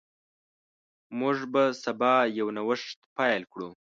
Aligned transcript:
موږ 1.19 1.37
به 1.53 1.63
سبا 1.83 2.13
یو 2.39 2.47
نوښت 2.57 2.99
پیل 3.17 3.41
کړو. 3.51 3.69